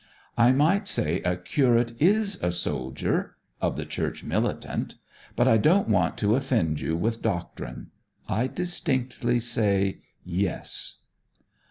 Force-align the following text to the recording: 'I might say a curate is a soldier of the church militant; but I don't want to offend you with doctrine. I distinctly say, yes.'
'I 0.35 0.53
might 0.53 0.87
say 0.87 1.21
a 1.21 1.37
curate 1.37 1.91
is 2.01 2.41
a 2.41 2.51
soldier 2.51 3.35
of 3.61 3.77
the 3.77 3.85
church 3.85 4.23
militant; 4.23 4.95
but 5.35 5.47
I 5.47 5.57
don't 5.57 5.87
want 5.89 6.17
to 6.17 6.35
offend 6.35 6.79
you 6.81 6.97
with 6.97 7.21
doctrine. 7.21 7.91
I 8.27 8.47
distinctly 8.47 9.39
say, 9.39 9.99
yes.' 10.23 11.01